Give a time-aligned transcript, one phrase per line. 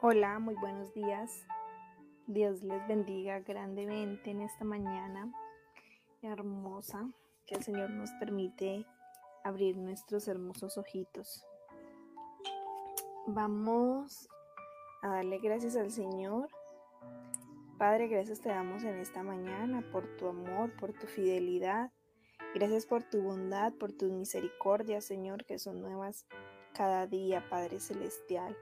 [0.00, 1.44] Hola, muy buenos días.
[2.28, 5.32] Dios les bendiga grandemente en esta mañana
[6.22, 7.10] hermosa
[7.44, 8.86] que el Señor nos permite
[9.42, 11.44] abrir nuestros hermosos ojitos.
[13.26, 14.28] Vamos
[15.02, 16.48] a darle gracias al Señor.
[17.76, 21.90] Padre, gracias te damos en esta mañana por tu amor, por tu fidelidad.
[22.54, 26.24] Gracias por tu bondad, por tus misericordias, Señor, que son nuevas
[26.72, 28.56] cada día, Padre Celestial.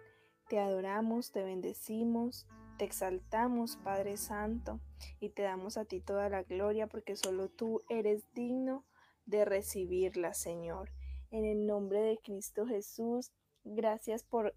[0.49, 2.46] Te adoramos, te bendecimos,
[2.79, 4.81] te exaltamos, Padre Santo,
[5.18, 8.85] y te damos a ti toda la gloria porque solo tú eres digno
[9.25, 10.90] de recibirla, Señor.
[11.32, 13.32] En el nombre de Cristo Jesús,
[13.64, 14.54] gracias por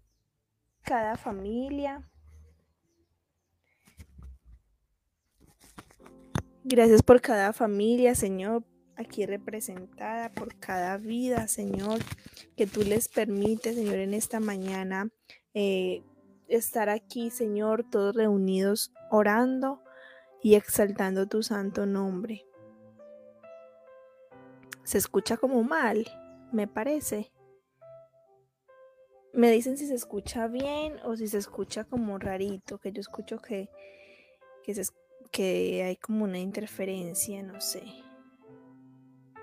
[0.82, 2.08] cada familia.
[6.62, 8.64] Gracias por cada familia, Señor,
[8.94, 11.98] aquí representada, por cada vida, Señor,
[12.56, 15.10] que tú les permites, Señor, en esta mañana
[15.54, 16.02] eh,
[16.48, 19.80] estar aquí, Señor, todos reunidos orando
[20.42, 22.44] y exaltando tu santo nombre.
[24.82, 26.06] Se escucha como mal,
[26.52, 27.32] me parece.
[29.32, 33.38] Me dicen si se escucha bien o si se escucha como rarito, que yo escucho
[33.38, 33.68] que,
[34.64, 34.74] que,
[35.30, 37.84] que hay como una interferencia, no sé.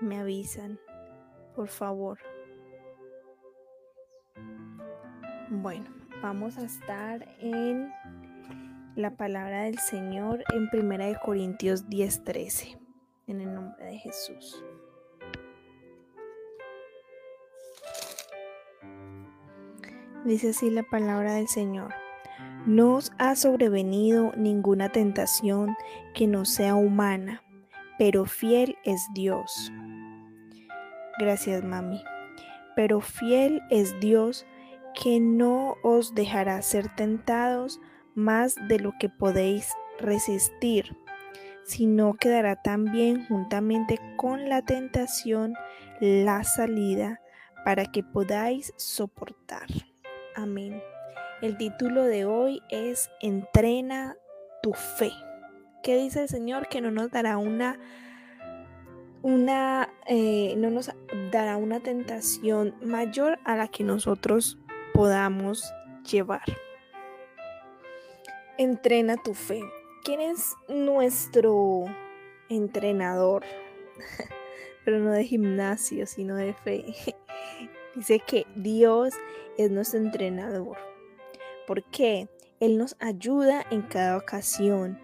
[0.00, 0.78] Me avisan,
[1.54, 2.18] por favor.
[5.50, 7.92] Bueno, vamos a estar en
[8.96, 12.78] la palabra del Señor en 1 Corintios 10:13,
[13.26, 14.64] en el nombre de Jesús.
[20.24, 21.94] Dice así la palabra del Señor.
[22.66, 25.76] No os ha sobrevenido ninguna tentación
[26.14, 27.42] que no sea humana,
[27.98, 29.72] pero fiel es Dios.
[31.18, 32.02] Gracias, mami.
[32.74, 34.44] Pero fiel es Dios
[34.94, 37.80] que no os dejará ser tentados
[38.14, 40.96] más de lo que podéis resistir,
[41.64, 45.54] sino que dará también juntamente con la tentación
[46.00, 47.20] la salida
[47.64, 49.66] para que podáis soportar.
[50.34, 50.82] Amén.
[51.42, 54.16] El título de hoy es Entrena
[54.62, 55.12] tu fe.
[55.82, 56.68] ¿Qué dice el Señor?
[56.68, 57.78] Que no nos dará una
[59.22, 60.92] una eh, no nos
[61.32, 64.58] dará una tentación mayor a la que nosotros
[64.98, 65.72] podamos
[66.10, 66.42] llevar.
[68.58, 69.62] Entrena tu fe.
[70.02, 71.84] ¿Quién es nuestro
[72.48, 73.44] entrenador?
[74.84, 76.84] Pero no de gimnasio, sino de fe.
[77.94, 79.14] Dice que Dios
[79.56, 80.76] es nuestro entrenador.
[81.68, 82.28] ¿Por qué?
[82.58, 84.98] Él nos ayuda en cada ocasión.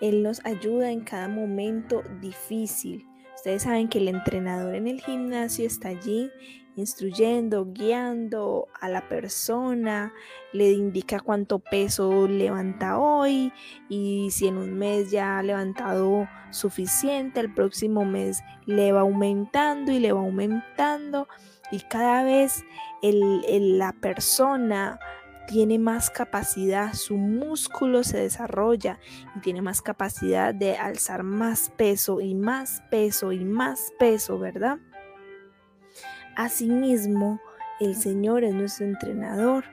[0.00, 3.07] Él nos ayuda en cada momento difícil.
[3.38, 6.28] Ustedes saben que el entrenador en el gimnasio está allí
[6.74, 10.12] instruyendo, guiando a la persona,
[10.52, 13.52] le indica cuánto peso levanta hoy
[13.88, 19.92] y si en un mes ya ha levantado suficiente, el próximo mes le va aumentando
[19.92, 21.28] y le va aumentando.
[21.70, 22.64] Y cada vez
[23.02, 24.98] la persona
[25.48, 28.98] tiene más capacidad, su músculo se desarrolla
[29.34, 34.78] y tiene más capacidad de alzar más peso y más peso y más peso, ¿verdad?
[36.36, 37.40] Asimismo,
[37.80, 39.64] el Señor es nuestro entrenador.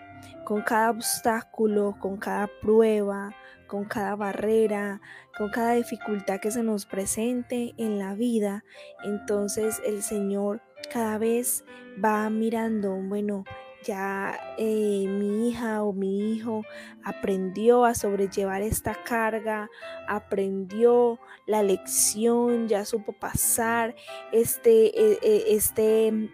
[0.46, 3.36] Con cada obstáculo, con cada prueba,
[3.68, 5.02] con cada barrera,
[5.38, 8.64] con cada dificultad que se nos presente en la vida,
[9.04, 10.62] entonces el Señor
[10.94, 11.66] cada vez
[12.04, 13.44] va mirando, bueno,
[13.86, 16.64] ya eh, mi hija o mi hijo
[17.04, 19.70] aprendió a sobrellevar esta carga,
[20.08, 23.96] aprendió la lección, ya supo pasar
[24.32, 26.32] este, e, e, este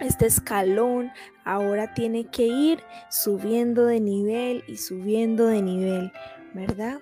[0.00, 1.12] este escalón
[1.44, 6.12] ahora tiene que ir subiendo de nivel y subiendo de nivel,
[6.54, 7.00] ¿verdad?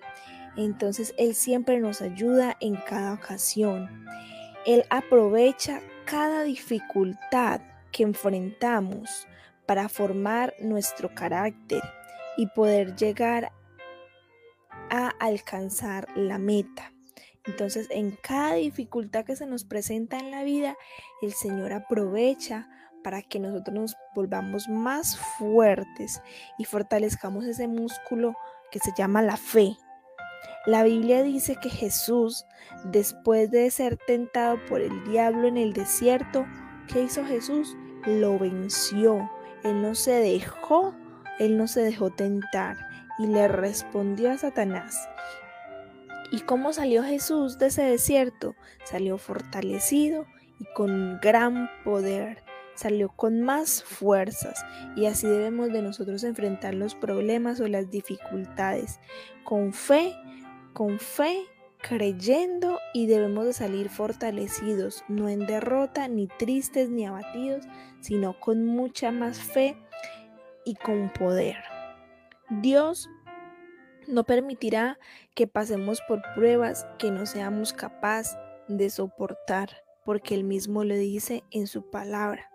[0.56, 3.88] Entonces Él siempre nos ayuda en cada ocasión.
[4.66, 9.26] Él aprovecha cada dificultad que enfrentamos
[9.70, 11.80] para formar nuestro carácter
[12.36, 13.52] y poder llegar
[14.90, 16.92] a alcanzar la meta.
[17.44, 20.76] Entonces, en cada dificultad que se nos presenta en la vida,
[21.22, 22.68] el Señor aprovecha
[23.04, 26.20] para que nosotros nos volvamos más fuertes
[26.58, 28.34] y fortalezcamos ese músculo
[28.72, 29.76] que se llama la fe.
[30.66, 32.44] La Biblia dice que Jesús,
[32.86, 36.44] después de ser tentado por el diablo en el desierto,
[36.92, 37.76] ¿qué hizo Jesús?
[38.04, 39.30] Lo venció.
[39.64, 40.94] Él no se dejó,
[41.38, 42.76] él no se dejó tentar
[43.18, 45.08] y le respondió a Satanás.
[46.32, 48.54] ¿Y cómo salió Jesús de ese desierto?
[48.84, 50.26] Salió fortalecido
[50.58, 52.44] y con gran poder
[52.80, 54.64] salió con más fuerzas
[54.96, 59.00] y así debemos de nosotros enfrentar los problemas o las dificultades
[59.44, 60.14] con fe,
[60.72, 61.44] con fe,
[61.80, 67.66] creyendo y debemos de salir fortalecidos, no en derrota, ni tristes, ni abatidos,
[68.00, 69.76] sino con mucha más fe
[70.64, 71.56] y con poder.
[72.48, 73.08] Dios
[74.06, 74.98] no permitirá
[75.34, 78.36] que pasemos por pruebas que no seamos capaces
[78.68, 82.50] de soportar, porque Él mismo lo dice en su palabra.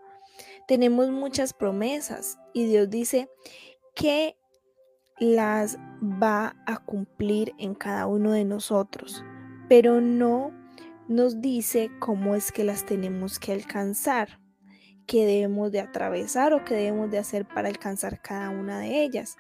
[0.68, 3.30] Tenemos muchas promesas y Dios dice
[3.96, 4.38] que
[5.20, 9.24] las va a cumplir en cada uno de nosotros,
[9.70, 10.52] pero no
[11.08, 14.40] nos dice cómo es que las tenemos que alcanzar,
[15.06, 19.38] qué debemos de atravesar o qué debemos de hacer para alcanzar cada una de ellas,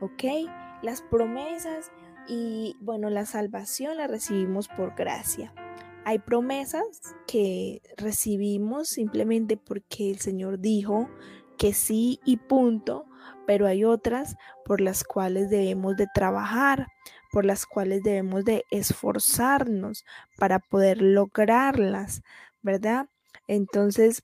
[0.00, 0.48] ¿ok?
[0.82, 1.90] Las promesas
[2.28, 5.52] y bueno, la salvación la recibimos por gracia.
[6.04, 11.08] Hay promesas que recibimos simplemente porque el Señor dijo
[11.58, 13.07] que sí y punto,
[13.48, 16.86] pero hay otras por las cuales debemos de trabajar,
[17.32, 20.04] por las cuales debemos de esforzarnos
[20.36, 22.20] para poder lograrlas,
[22.60, 23.08] ¿verdad?
[23.46, 24.22] Entonces,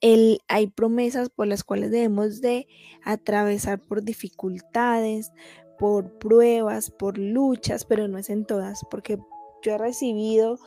[0.00, 2.68] hay promesas por las cuales debemos de
[3.04, 5.30] atravesar por dificultades,
[5.78, 9.18] por pruebas, por luchas, pero no es en todas, porque
[9.62, 10.58] yo he recibido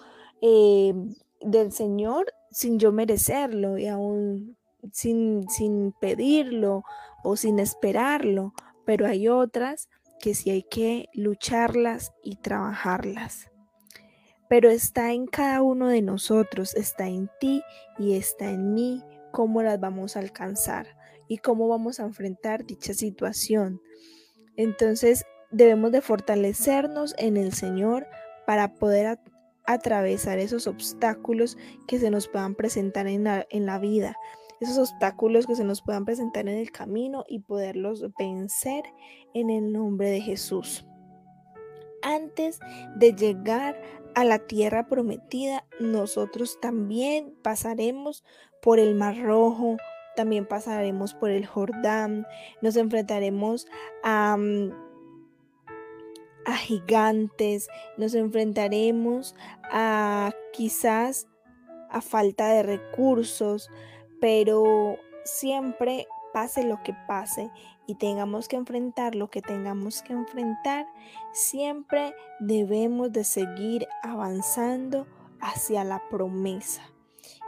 [0.43, 0.93] eh,
[1.41, 4.55] del Señor sin yo merecerlo y aún
[4.91, 6.83] sin, sin pedirlo
[7.23, 8.53] o sin esperarlo,
[8.85, 9.89] pero hay otras
[10.19, 13.53] que sí hay que lucharlas y trabajarlas
[14.53, 17.63] pero está en cada uno de nosotros, está en ti
[17.97, 19.01] y está en mí
[19.31, 20.95] cómo las vamos a alcanzar
[21.27, 23.81] y cómo vamos a enfrentar dicha situación.
[24.55, 28.05] Entonces debemos de fortalecernos en el Señor
[28.45, 29.17] para poder
[29.65, 31.57] atravesar esos obstáculos
[31.87, 34.15] que se nos puedan presentar en la, en la vida,
[34.59, 38.83] esos obstáculos que se nos puedan presentar en el camino y poderlos vencer
[39.33, 40.85] en el nombre de Jesús.
[42.01, 42.59] Antes
[42.95, 43.81] de llegar
[44.15, 48.23] a la tierra prometida, nosotros también pasaremos
[48.61, 49.77] por el Mar Rojo,
[50.15, 52.27] también pasaremos por el Jordán,
[52.61, 53.67] nos enfrentaremos
[54.03, 54.71] a, mm,
[56.45, 59.35] a gigantes, nos enfrentaremos
[59.71, 61.27] a quizás
[61.89, 63.69] a falta de recursos,
[64.23, 67.51] pero siempre pase lo que pase
[67.87, 70.87] y tengamos que enfrentar lo que tengamos que enfrentar,
[71.33, 75.07] siempre debemos de seguir avanzando
[75.41, 76.83] hacia la promesa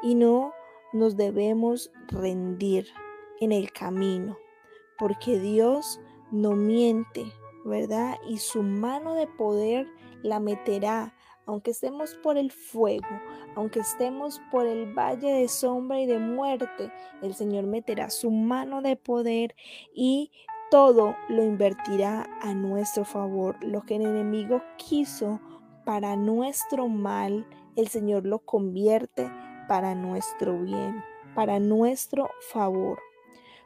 [0.03, 0.51] y no
[0.91, 2.89] nos debemos rendir
[3.39, 4.37] en el camino,
[4.99, 7.23] porque Dios no miente,
[7.63, 8.17] ¿verdad?
[8.27, 9.87] Y su mano de poder
[10.23, 13.07] la meterá aunque estemos por el fuego,
[13.55, 18.81] aunque estemos por el valle de sombra y de muerte, el Señor meterá su mano
[18.81, 19.55] de poder
[19.93, 20.31] y
[20.71, 23.55] todo lo invertirá a nuestro favor.
[23.63, 25.39] Lo que el enemigo quiso
[25.85, 27.45] para nuestro mal,
[27.75, 29.29] el Señor lo convierte
[29.67, 31.03] para nuestro bien,
[31.35, 32.99] para nuestro favor.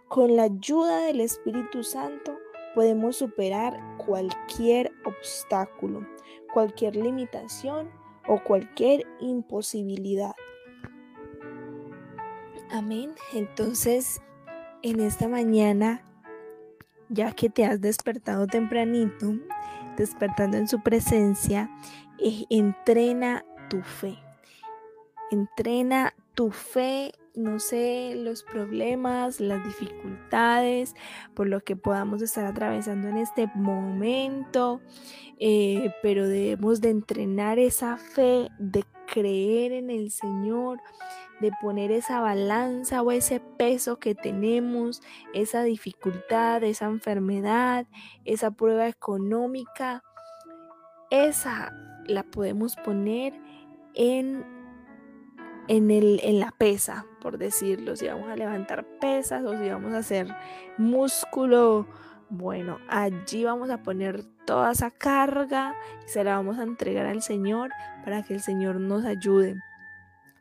[0.08, 2.38] Con la ayuda del Espíritu Santo
[2.76, 6.06] podemos superar cualquier obstáculo
[6.54, 7.90] cualquier limitación
[8.28, 10.34] o cualquier imposibilidad.
[12.72, 13.12] Amén.
[13.34, 14.22] Entonces,
[14.84, 16.04] en esta mañana,
[17.10, 19.34] ya que te has despertado tempranito,
[19.98, 21.70] despertando en su presencia,
[22.20, 24.18] eh, entrena tu fe.
[25.32, 30.96] Entrena tu fe no sé, los problemas, las dificultades,
[31.34, 34.82] por lo que podamos estar atravesando en este momento,
[35.40, 40.80] eh, pero debemos de entrenar esa fe, de creer en el Señor,
[41.40, 45.02] de poner esa balanza o ese peso que tenemos,
[45.34, 47.88] esa dificultad, esa enfermedad,
[48.26, 50.04] esa prueba económica,
[51.10, 51.74] esa
[52.06, 53.34] la podemos poner
[53.94, 54.60] en
[55.70, 59.94] en, el, en la pesa, por decirlo, si vamos a levantar pesas o si vamos
[59.94, 60.28] a hacer
[60.78, 61.88] músculo,
[62.30, 67.22] bueno, allí vamos a poner toda esa carga y se la vamos a entregar al
[67.22, 67.72] Señor
[68.04, 69.56] para que el Señor nos ayude,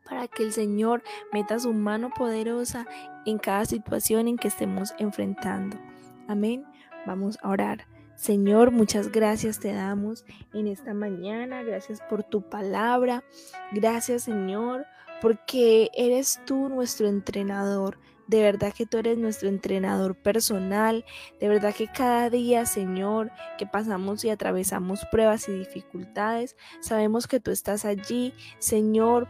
[0.09, 2.87] para que el Señor meta su mano poderosa
[3.27, 5.79] en cada situación en que estemos enfrentando.
[6.27, 6.65] Amén.
[7.07, 7.87] Vamos a orar.
[8.19, 11.63] Señor, muchas gracias te damos en esta mañana.
[11.63, 13.23] Gracias por tu palabra.
[13.71, 14.87] Gracias, Señor,
[15.21, 17.99] porque eres tú nuestro entrenador.
[18.27, 21.05] De verdad que tú eres nuestro entrenador personal.
[21.41, 27.41] De verdad que cada día, Señor, que pasamos y atravesamos pruebas y dificultades, sabemos que
[27.41, 29.29] tú estás allí, Señor,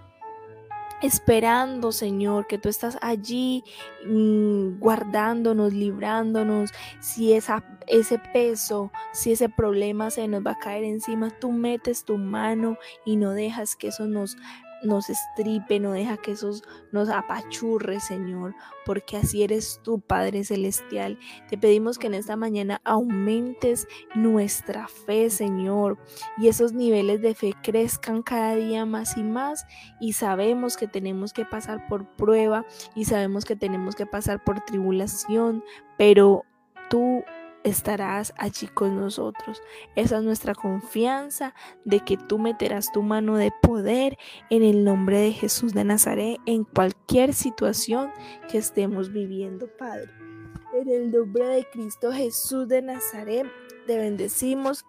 [1.00, 3.62] esperando, Señor, que tú estás allí
[4.04, 6.72] mm, guardándonos, librándonos.
[7.00, 12.04] Si esa, ese peso, si ese problema se nos va a caer encima, tú metes
[12.04, 14.36] tu mano y no dejas que eso nos
[14.82, 18.54] nos estripe, no deja que esos nos apachurre, Señor,
[18.84, 21.18] porque así eres tú, Padre Celestial.
[21.48, 25.98] Te pedimos que en esta mañana aumentes nuestra fe, Señor,
[26.36, 29.66] y esos niveles de fe crezcan cada día más y más.
[30.00, 34.60] Y sabemos que tenemos que pasar por prueba y sabemos que tenemos que pasar por
[34.64, 35.64] tribulación,
[35.96, 36.44] pero
[36.88, 37.22] tú
[37.64, 39.62] estarás allí con nosotros.
[39.96, 44.18] Esa es nuestra confianza de que tú meterás tu mano de poder
[44.50, 48.10] en el nombre de Jesús de Nazaret en cualquier situación
[48.50, 50.10] que estemos viviendo, Padre.
[50.74, 53.46] En el nombre de Cristo Jesús de Nazaret,
[53.86, 54.84] te bendecimos,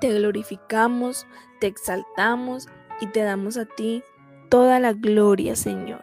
[0.00, 1.26] te glorificamos,
[1.60, 2.68] te exaltamos
[3.00, 4.02] y te damos a ti
[4.48, 6.02] toda la gloria, Señor.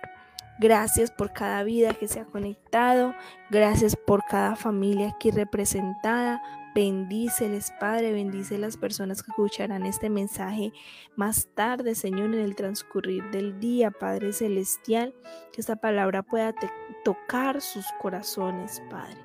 [0.59, 3.13] Gracias por cada vida que se ha conectado.
[3.49, 6.41] Gracias por cada familia aquí representada.
[6.73, 8.13] Bendíceles, Padre.
[8.13, 10.73] Bendice las personas que escucharán este mensaje
[11.15, 15.13] más tarde, Señor, en el transcurrir del día, Padre Celestial.
[15.53, 16.53] Que esta palabra pueda
[17.03, 19.17] tocar sus corazones, Padre.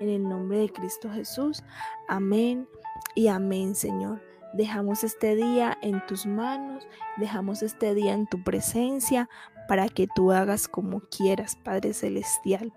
[0.00, 1.62] En el nombre de Cristo Jesús.
[2.08, 2.68] Amén
[3.14, 4.31] y amén, Señor.
[4.52, 9.28] Dejamos este día en tus manos, dejamos este día en tu presencia
[9.66, 12.72] para que tú hagas como quieras, Padre Celestial.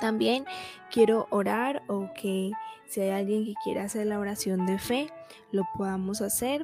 [0.00, 0.44] También
[0.90, 2.50] quiero orar o que
[2.86, 5.10] si hay alguien que quiera hacer la oración de fe,
[5.52, 6.62] lo podamos hacer.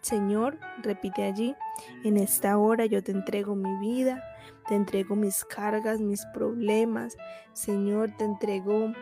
[0.00, 1.54] Señor, repite allí,
[2.02, 4.24] en esta hora yo te entrego mi vida,
[4.68, 7.16] te entrego mis cargas, mis problemas.
[7.52, 8.92] Señor, te entrego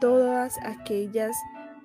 [0.00, 1.36] todas aquellas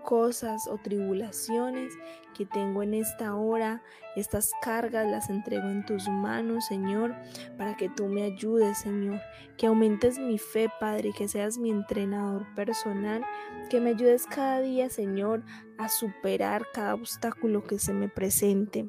[0.03, 1.93] cosas o tribulaciones
[2.33, 3.81] que tengo en esta hora,
[4.15, 7.15] estas cargas las entrego en tus manos, Señor,
[7.57, 9.21] para que tú me ayudes, Señor,
[9.57, 13.23] que aumentes mi fe, Padre, que seas mi entrenador personal,
[13.69, 15.43] que me ayudes cada día, Señor,
[15.77, 18.87] a superar cada obstáculo que se me presente.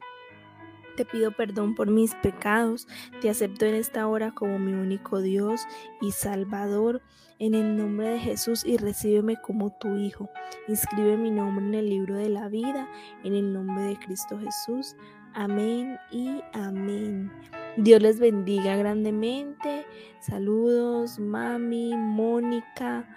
[0.97, 2.87] Te pido perdón por mis pecados,
[3.21, 5.63] te acepto en esta hora como mi único Dios
[6.01, 7.03] y Salvador,
[7.41, 10.31] en el nombre de Jesús y recíbeme como tu Hijo.
[10.69, 12.89] Inscribe mi nombre en el libro de la vida,
[13.25, 14.97] en el nombre de Cristo Jesús.
[15.35, 17.33] Amén y amén.
[17.77, 19.85] Dios les bendiga grandemente.
[20.21, 23.09] Saludos, mami, Mónica,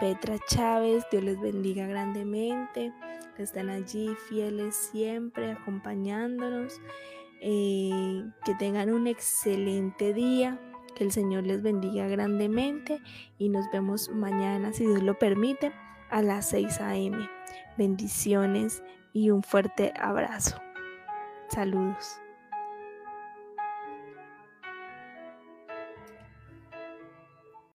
[0.00, 1.04] Petra Chávez.
[1.10, 2.90] Dios les bendiga grandemente
[3.38, 6.80] están allí fieles siempre acompañándonos.
[7.44, 10.60] Eh, que tengan un excelente día,
[10.94, 13.00] que el Señor les bendiga grandemente
[13.36, 15.72] y nos vemos mañana, si Dios lo permite,
[16.08, 17.18] a las 6 a.m.
[17.76, 20.60] Bendiciones y un fuerte abrazo.
[21.48, 22.21] Saludos.